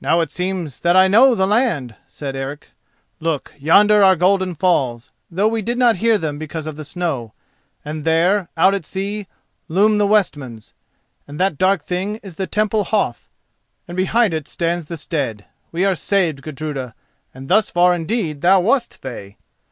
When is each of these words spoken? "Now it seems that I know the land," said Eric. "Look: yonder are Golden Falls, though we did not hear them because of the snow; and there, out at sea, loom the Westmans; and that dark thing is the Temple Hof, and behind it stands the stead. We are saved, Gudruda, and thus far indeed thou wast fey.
"Now 0.00 0.20
it 0.20 0.30
seems 0.30 0.78
that 0.78 0.94
I 0.94 1.08
know 1.08 1.34
the 1.34 1.44
land," 1.44 1.96
said 2.06 2.36
Eric. 2.36 2.68
"Look: 3.18 3.52
yonder 3.58 4.00
are 4.00 4.14
Golden 4.14 4.54
Falls, 4.54 5.10
though 5.28 5.48
we 5.48 5.60
did 5.60 5.76
not 5.76 5.96
hear 5.96 6.18
them 6.18 6.38
because 6.38 6.66
of 6.68 6.76
the 6.76 6.84
snow; 6.84 7.32
and 7.84 8.04
there, 8.04 8.48
out 8.56 8.74
at 8.74 8.84
sea, 8.84 9.26
loom 9.66 9.98
the 9.98 10.06
Westmans; 10.06 10.72
and 11.26 11.40
that 11.40 11.58
dark 11.58 11.82
thing 11.82 12.20
is 12.22 12.36
the 12.36 12.46
Temple 12.46 12.84
Hof, 12.84 13.28
and 13.88 13.96
behind 13.96 14.32
it 14.32 14.46
stands 14.46 14.84
the 14.84 14.96
stead. 14.96 15.46
We 15.72 15.84
are 15.84 15.96
saved, 15.96 16.42
Gudruda, 16.42 16.94
and 17.34 17.48
thus 17.48 17.68
far 17.68 17.92
indeed 17.92 18.42
thou 18.42 18.60
wast 18.60 18.96
fey. 18.96 19.36